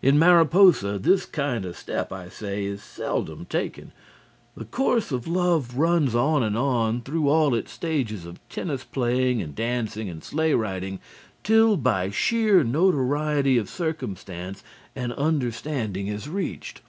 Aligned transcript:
In 0.00 0.16
Mariposa 0.16 0.96
this 0.96 1.24
kind 1.26 1.64
of 1.64 1.76
step, 1.76 2.12
I 2.12 2.28
say, 2.28 2.66
is 2.66 2.84
seldom 2.84 3.46
taken. 3.46 3.90
The 4.56 4.64
course 4.64 5.10
of 5.10 5.26
love 5.26 5.76
runs 5.76 6.14
on 6.14 6.44
and 6.44 6.56
on 6.56 7.00
through 7.00 7.28
all 7.28 7.52
its 7.52 7.72
stages 7.72 8.26
of 8.26 8.38
tennis 8.48 8.84
playing 8.84 9.42
and 9.42 9.56
dancing 9.56 10.08
and 10.08 10.22
sleigh 10.22 10.54
riding, 10.54 11.00
till 11.42 11.76
by 11.76 12.10
sheer 12.10 12.62
notoriety 12.62 13.58
of 13.58 13.68
circumstance 13.68 14.62
an 14.94 15.10
understanding 15.10 16.06
is 16.06 16.28
reached. 16.28 16.80